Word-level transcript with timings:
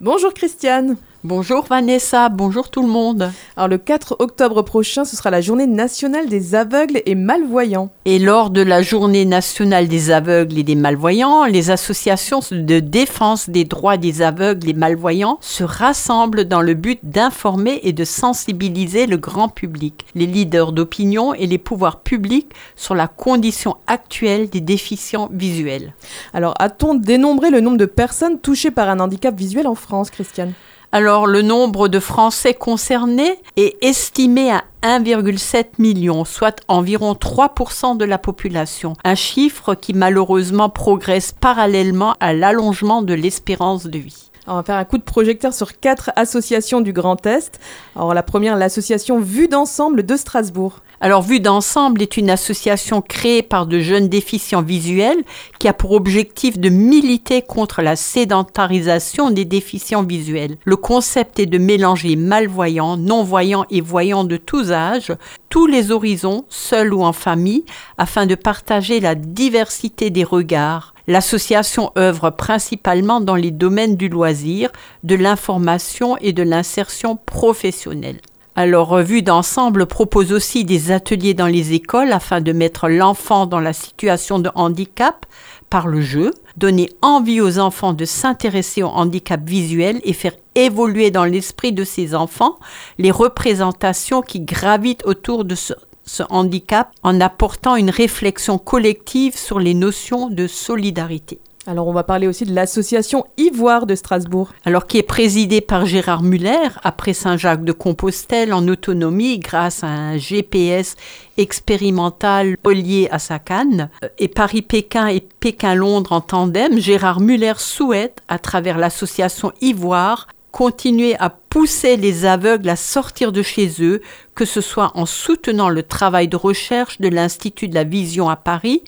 Bonjour 0.00 0.32
Christiane. 0.32 0.96
Bonjour 1.22 1.66
Vanessa, 1.66 2.30
bonjour 2.30 2.70
tout 2.70 2.80
le 2.80 2.88
monde. 2.88 3.30
Alors 3.54 3.68
le 3.68 3.76
4 3.76 4.16
octobre 4.20 4.62
prochain, 4.62 5.04
ce 5.04 5.16
sera 5.16 5.28
la 5.28 5.42
journée 5.42 5.66
nationale 5.66 6.30
des 6.30 6.54
aveugles 6.54 7.02
et 7.04 7.14
malvoyants. 7.14 7.90
Et 8.06 8.18
lors 8.18 8.48
de 8.48 8.62
la 8.62 8.80
journée 8.80 9.26
nationale 9.26 9.86
des 9.86 10.10
aveugles 10.10 10.56
et 10.56 10.62
des 10.62 10.76
malvoyants, 10.76 11.44
les 11.44 11.70
associations 11.70 12.40
de 12.50 12.80
défense 12.80 13.50
des 13.50 13.66
droits 13.66 13.98
des 13.98 14.22
aveugles 14.22 14.70
et 14.70 14.72
malvoyants 14.72 15.36
se 15.42 15.62
rassemblent 15.62 16.46
dans 16.46 16.62
le 16.62 16.72
but 16.72 17.00
d'informer 17.02 17.80
et 17.82 17.92
de 17.92 18.04
sensibiliser 18.04 19.04
le 19.04 19.18
grand 19.18 19.50
public, 19.50 20.06
les 20.14 20.26
leaders 20.26 20.72
d'opinion 20.72 21.34
et 21.34 21.46
les 21.46 21.58
pouvoirs 21.58 22.00
publics 22.00 22.50
sur 22.76 22.94
la 22.94 23.08
condition 23.08 23.76
actuelle 23.86 24.48
des 24.48 24.62
déficients 24.62 25.28
visuels. 25.30 25.92
Alors 26.32 26.54
a-t-on 26.58 26.94
dénombré 26.94 27.50
le 27.50 27.60
nombre 27.60 27.76
de 27.76 27.84
personnes 27.84 28.38
touchées 28.38 28.70
par 28.70 28.88
un 28.88 29.00
handicap 29.00 29.36
visuel 29.36 29.66
en 29.66 29.74
France, 29.74 30.08
Christiane? 30.08 30.54
Alors 30.92 31.26
le 31.26 31.42
nombre 31.42 31.88
de 31.88 32.00
Français 32.00 32.54
concernés 32.54 33.38
est 33.56 33.76
estimé 33.80 34.50
à 34.50 34.64
1,7 34.82 35.66
million, 35.78 36.24
soit 36.24 36.60
environ 36.68 37.12
3% 37.12 37.96
de 37.96 38.04
la 38.04 38.18
population, 38.18 38.94
un 39.04 39.14
chiffre 39.14 39.74
qui 39.74 39.94
malheureusement 39.94 40.68
progresse 40.68 41.32
parallèlement 41.38 42.14
à 42.18 42.32
l'allongement 42.32 43.02
de 43.02 43.14
l'espérance 43.14 43.86
de 43.86 43.98
vie. 43.98 44.29
On 44.46 44.56
va 44.56 44.62
faire 44.62 44.76
un 44.76 44.84
coup 44.84 44.98
de 44.98 45.02
projecteur 45.02 45.52
sur 45.52 45.78
quatre 45.78 46.10
associations 46.16 46.80
du 46.80 46.92
Grand 46.92 47.24
Est. 47.26 47.60
Alors 47.94 48.14
la 48.14 48.22
première, 48.22 48.56
l'association 48.56 49.20
Vue 49.20 49.48
d'ensemble 49.48 50.04
de 50.04 50.16
Strasbourg. 50.16 50.80
Alors, 51.02 51.22
Vue 51.22 51.40
d'ensemble 51.40 52.02
est 52.02 52.18
une 52.18 52.28
association 52.28 53.00
créée 53.00 53.42
par 53.42 53.66
de 53.66 53.80
jeunes 53.80 54.10
déficients 54.10 54.60
visuels 54.60 55.24
qui 55.58 55.66
a 55.66 55.72
pour 55.72 55.92
objectif 55.92 56.58
de 56.58 56.68
militer 56.68 57.40
contre 57.40 57.80
la 57.80 57.96
sédentarisation 57.96 59.30
des 59.30 59.46
déficients 59.46 60.02
visuels. 60.02 60.58
Le 60.66 60.76
concept 60.76 61.38
est 61.38 61.46
de 61.46 61.56
mélanger 61.56 62.16
malvoyants, 62.16 62.98
non-voyants 62.98 63.64
et 63.70 63.80
voyants 63.80 64.24
de 64.24 64.36
tous 64.36 64.72
âges, 64.72 65.14
tous 65.48 65.66
les 65.66 65.90
horizons, 65.90 66.44
seuls 66.50 66.92
ou 66.92 67.02
en 67.02 67.14
famille, 67.14 67.64
afin 67.96 68.26
de 68.26 68.34
partager 68.34 69.00
la 69.00 69.14
diversité 69.14 70.10
des 70.10 70.24
regards. 70.24 70.94
L'association 71.10 71.90
œuvre 71.98 72.30
principalement 72.30 73.20
dans 73.20 73.34
les 73.34 73.50
domaines 73.50 73.96
du 73.96 74.08
loisir, 74.08 74.70
de 75.02 75.16
l'information 75.16 76.16
et 76.18 76.32
de 76.32 76.44
l'insertion 76.44 77.16
professionnelle. 77.16 78.20
Alors, 78.54 78.96
Vue 78.98 79.22
d'ensemble 79.22 79.86
propose 79.86 80.32
aussi 80.32 80.64
des 80.64 80.92
ateliers 80.92 81.34
dans 81.34 81.48
les 81.48 81.72
écoles 81.72 82.12
afin 82.12 82.40
de 82.40 82.52
mettre 82.52 82.88
l'enfant 82.88 83.46
dans 83.46 83.58
la 83.58 83.72
situation 83.72 84.38
de 84.38 84.52
handicap 84.54 85.26
par 85.68 85.88
le 85.88 86.00
jeu, 86.00 86.30
donner 86.56 86.88
envie 87.02 87.40
aux 87.40 87.58
enfants 87.58 87.92
de 87.92 88.04
s'intéresser 88.04 88.84
au 88.84 88.88
handicap 88.90 89.40
visuel 89.44 90.00
et 90.04 90.12
faire 90.12 90.36
évoluer 90.54 91.10
dans 91.10 91.24
l'esprit 91.24 91.72
de 91.72 91.82
ces 91.82 92.14
enfants 92.14 92.56
les 92.98 93.10
représentations 93.10 94.22
qui 94.22 94.42
gravitent 94.42 95.04
autour 95.06 95.44
de 95.44 95.56
ce, 95.56 95.74
ce 96.10 96.24
handicap 96.28 96.90
en 97.02 97.20
apportant 97.20 97.76
une 97.76 97.90
réflexion 97.90 98.58
collective 98.58 99.36
sur 99.36 99.60
les 99.60 99.74
notions 99.74 100.28
de 100.28 100.48
solidarité. 100.48 101.38
Alors 101.66 101.86
on 101.86 101.92
va 101.92 102.02
parler 102.02 102.26
aussi 102.26 102.46
de 102.46 102.54
l'association 102.54 103.26
Ivoire 103.36 103.86
de 103.86 103.94
Strasbourg. 103.94 104.50
Alors 104.64 104.86
qui 104.86 104.98
est 104.98 105.04
présidée 105.04 105.60
par 105.60 105.86
Gérard 105.86 106.22
Muller 106.22 106.68
après 106.82 107.12
Saint-Jacques 107.12 107.64
de 107.64 107.72
Compostelle 107.72 108.52
en 108.52 108.66
autonomie 108.66 109.38
grâce 109.38 109.84
à 109.84 109.88
un 109.88 110.16
GPS 110.16 110.96
expérimental 111.36 112.56
relié 112.64 113.08
à 113.12 113.20
sa 113.20 113.38
canne. 113.38 113.88
Et 114.18 114.28
Paris-Pékin 114.28 115.08
et 115.08 115.20
Pékin-Londres 115.20 116.12
en 116.12 116.22
tandem, 116.22 116.78
Gérard 116.78 117.20
Muller 117.20 117.54
souhaite, 117.58 118.20
à 118.28 118.38
travers 118.38 118.78
l'association 118.78 119.52
Ivoire, 119.60 120.26
continuer 120.50 121.14
à 121.18 121.30
pousser 121.50 121.96
les 121.96 122.24
aveugles 122.24 122.68
à 122.68 122.76
sortir 122.76 123.32
de 123.32 123.42
chez 123.42 123.70
eux, 123.80 124.00
que 124.36 124.44
ce 124.44 124.60
soit 124.60 124.92
en 124.94 125.04
soutenant 125.04 125.68
le 125.68 125.82
travail 125.82 126.28
de 126.28 126.36
recherche 126.36 127.00
de 127.00 127.08
l'Institut 127.08 127.68
de 127.68 127.74
la 127.74 127.84
Vision 127.84 128.30
à 128.30 128.36
Paris, 128.36 128.82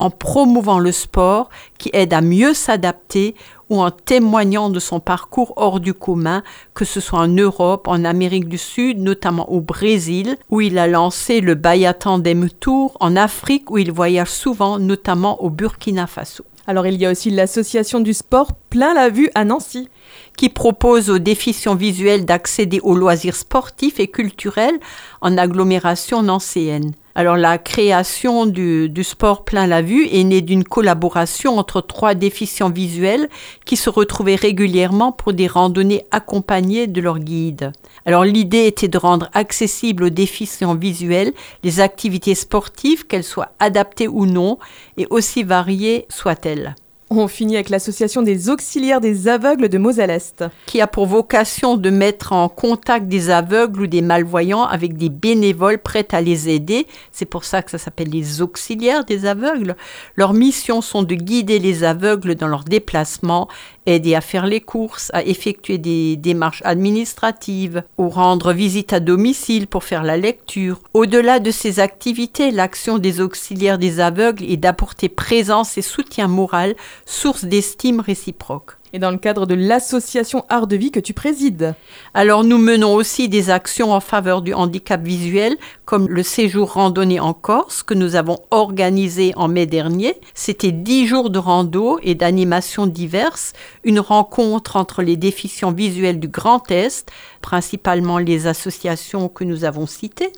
en 0.00 0.10
promouvant 0.10 0.80
le 0.80 0.92
sport 0.92 1.48
qui 1.78 1.90
aide 1.92 2.12
à 2.12 2.20
mieux 2.20 2.54
s'adapter 2.54 3.34
ou 3.70 3.80
en 3.80 3.90
témoignant 3.90 4.68
de 4.70 4.80
son 4.80 4.98
parcours 4.98 5.52
hors 5.56 5.78
du 5.78 5.94
commun, 5.94 6.42
que 6.74 6.84
ce 6.84 7.00
soit 7.00 7.20
en 7.20 7.28
Europe, 7.28 7.86
en 7.86 8.04
Amérique 8.04 8.48
du 8.48 8.58
Sud, 8.58 8.98
notamment 8.98 9.50
au 9.50 9.60
Brésil, 9.60 10.36
où 10.50 10.60
il 10.60 10.78
a 10.78 10.86
lancé 10.86 11.40
le 11.40 11.54
Bayatandem 11.54 12.48
Tour, 12.50 12.96
en 13.00 13.14
Afrique, 13.14 13.70
où 13.70 13.78
il 13.78 13.92
voyage 13.92 14.30
souvent, 14.30 14.78
notamment 14.78 15.42
au 15.42 15.50
Burkina 15.50 16.06
Faso. 16.06 16.44
Alors 16.68 16.86
il 16.86 17.00
y 17.00 17.06
a 17.06 17.10
aussi 17.10 17.30
l'association 17.30 17.98
du 17.98 18.12
sport 18.12 18.52
Plein 18.68 18.92
la 18.92 19.08
Vue 19.08 19.30
à 19.34 19.46
Nancy 19.46 19.88
qui 20.36 20.50
propose 20.50 21.08
aux 21.08 21.18
déficients 21.18 21.74
visuels 21.74 22.26
d'accéder 22.26 22.78
aux 22.80 22.94
loisirs 22.94 23.36
sportifs 23.36 23.98
et 23.98 24.08
culturels 24.08 24.78
en 25.22 25.38
agglomération 25.38 26.22
nancéenne. 26.22 26.92
Alors 27.18 27.36
la 27.36 27.58
création 27.58 28.46
du, 28.46 28.92
sport 29.02 29.44
plein 29.44 29.66
la 29.66 29.82
vue 29.82 30.06
est 30.06 30.22
née 30.22 30.40
d'une 30.40 30.62
collaboration 30.62 31.58
entre 31.58 31.80
trois 31.80 32.14
déficients 32.14 32.70
visuels 32.70 33.28
qui 33.64 33.74
se 33.74 33.90
retrouvaient 33.90 34.36
régulièrement 34.36 35.10
pour 35.10 35.32
des 35.32 35.48
randonnées 35.48 36.06
accompagnées 36.12 36.86
de 36.86 37.00
leur 37.00 37.18
guide. 37.18 37.72
Alors 38.06 38.22
l'idée 38.22 38.68
était 38.68 38.86
de 38.86 38.98
rendre 38.98 39.30
accessibles 39.32 40.04
aux 40.04 40.10
déficients 40.10 40.76
visuels 40.76 41.32
les 41.64 41.80
activités 41.80 42.36
sportives, 42.36 43.04
qu'elles 43.04 43.24
soient 43.24 43.50
adaptées 43.58 44.06
ou 44.06 44.24
non, 44.24 44.60
et 44.96 45.08
aussi 45.10 45.42
variées 45.42 46.06
soient-elles. 46.10 46.76
On 47.10 47.26
finit 47.26 47.54
avec 47.54 47.70
l'association 47.70 48.20
des 48.20 48.50
auxiliaires 48.50 49.00
des 49.00 49.28
aveugles 49.28 49.70
de 49.70 49.78
Moselle-Est. 49.78 50.44
Qui 50.66 50.82
a 50.82 50.86
pour 50.86 51.06
vocation 51.06 51.78
de 51.78 51.88
mettre 51.88 52.34
en 52.34 52.50
contact 52.50 53.08
des 53.08 53.30
aveugles 53.30 53.82
ou 53.82 53.86
des 53.86 54.02
malvoyants 54.02 54.64
avec 54.64 54.94
des 54.94 55.08
bénévoles 55.08 55.78
prêts 55.78 56.06
à 56.12 56.20
les 56.20 56.50
aider. 56.50 56.86
C'est 57.10 57.24
pour 57.24 57.44
ça 57.44 57.62
que 57.62 57.70
ça 57.70 57.78
s'appelle 57.78 58.10
les 58.10 58.42
auxiliaires 58.42 59.06
des 59.06 59.24
aveugles. 59.24 59.74
Leurs 60.16 60.34
missions 60.34 60.82
sont 60.82 61.02
de 61.02 61.14
guider 61.14 61.58
les 61.58 61.82
aveugles 61.82 62.34
dans 62.34 62.46
leurs 62.46 62.64
déplacements, 62.64 63.48
aider 63.94 64.14
à 64.14 64.20
faire 64.20 64.46
les 64.46 64.60
courses, 64.60 65.10
à 65.14 65.22
effectuer 65.22 65.78
des 65.78 66.16
démarches 66.16 66.62
administratives 66.64 67.82
ou 67.96 68.08
rendre 68.08 68.52
visite 68.52 68.92
à 68.92 69.00
domicile 69.00 69.66
pour 69.66 69.84
faire 69.84 70.02
la 70.02 70.16
lecture. 70.16 70.80
Au-delà 70.94 71.40
de 71.40 71.50
ces 71.50 71.80
activités, 71.80 72.50
l'action 72.50 72.98
des 72.98 73.20
auxiliaires 73.20 73.78
des 73.78 74.00
aveugles 74.00 74.44
est 74.44 74.56
d'apporter 74.56 75.08
présence 75.08 75.78
et 75.78 75.82
soutien 75.82 76.28
moral 76.28 76.74
source 77.06 77.44
d'estime 77.44 78.00
réciproque. 78.00 78.77
Et 78.94 78.98
dans 78.98 79.10
le 79.10 79.18
cadre 79.18 79.44
de 79.44 79.54
l'association 79.54 80.46
Art 80.48 80.66
de 80.66 80.76
Vie 80.76 80.90
que 80.90 81.00
tu 81.00 81.12
présides 81.12 81.74
Alors 82.14 82.42
nous 82.42 82.56
menons 82.56 82.94
aussi 82.94 83.28
des 83.28 83.50
actions 83.50 83.92
en 83.92 84.00
faveur 84.00 84.40
du 84.40 84.54
handicap 84.54 85.02
visuel, 85.02 85.56
comme 85.84 86.08
le 86.08 86.22
séjour 86.22 86.72
randonnée 86.72 87.20
en 87.20 87.34
Corse 87.34 87.82
que 87.82 87.92
nous 87.92 88.16
avons 88.16 88.38
organisé 88.50 89.34
en 89.36 89.46
mai 89.46 89.66
dernier. 89.66 90.14
C'était 90.32 90.72
dix 90.72 91.06
jours 91.06 91.28
de 91.28 91.38
rando 91.38 91.98
et 92.02 92.14
d'animations 92.14 92.86
diverses, 92.86 93.52
une 93.84 94.00
rencontre 94.00 94.76
entre 94.76 95.02
les 95.02 95.16
déficients 95.16 95.72
visuels 95.72 96.18
du 96.18 96.28
Grand 96.28 96.70
Est, 96.70 97.10
principalement 97.42 98.16
les 98.16 98.46
associations 98.46 99.28
que 99.28 99.44
nous 99.44 99.64
avons 99.64 99.86
citées, 99.86 100.32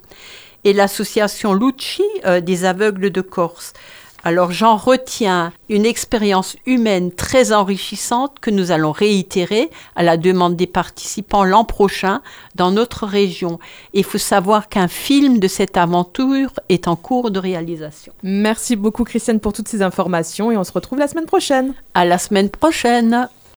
et 0.65 0.72
l'association 0.72 1.55
Lucci 1.55 2.03
euh, 2.27 2.41
des 2.41 2.65
aveugles 2.65 3.10
de 3.10 3.21
Corse. 3.21 3.75
Alors 4.22 4.53
j'en 4.53 4.76
retiens 4.76 5.53
une 5.69 5.86
expérience 5.86 6.56
humaine 6.66 7.10
très 7.12 7.53
enrichissante 7.53 8.38
que 8.41 8.50
nous 8.50 8.70
allons 8.70 8.92
réitérer 8.92 9.70
à 9.97 10.03
la 10.03 10.16
demande 10.16 10.56
des 10.56 10.66
participants 10.66 11.44
l'an 11.44 11.64
prochain 11.64 12.20
dans 12.54 12.70
notre 12.70 13.06
région. 13.06 13.59
Il 13.94 14.04
faut 14.04 14.19
savoir 14.19 14.69
qu'un 14.69 14.88
film 14.88 15.38
de 15.38 15.48
cette 15.48 15.76
aventure 15.76 16.53
est 16.69 16.88
en 16.88 16.97
cours 16.97 17.30
de 17.30 17.38
réalisation. 17.38 18.12
Merci 18.22 18.76
beaucoup 18.76 19.04
Christiane 19.04 19.41
pour 19.41 19.53
toutes 19.53 19.69
ces 19.69 19.82
informations 19.82 20.50
et 20.50 20.56
on 20.56 20.64
se 20.64 20.72
retrouve 20.72 20.98
la 20.98 21.09
semaine 21.09 21.26
prochaine. 21.26 21.75
À 21.94 22.04
la 22.04 22.19
semaine 22.19 22.50
prochaine. 22.50 23.28